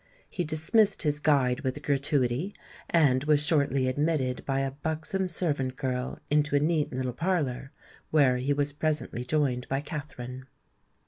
[0.27, 2.55] He dismissed his guide with a gratuity,
[2.89, 7.71] and was shortly admitted by a buxom servant girl into a neat little parlour,
[8.09, 10.47] where he was presently joined by Katherine.